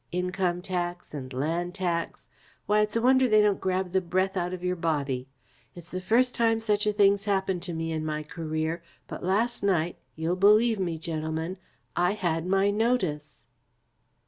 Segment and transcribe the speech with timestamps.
[0.11, 2.27] Income Tax and Land Tax
[2.65, 5.27] why, it's a wonder they don't grab the breath out of your body.
[5.75, 9.61] It's the first time such a thing's happened to me in my career, but last
[9.61, 11.59] night you'll believe me, gentlemen
[11.95, 13.43] I had my notice."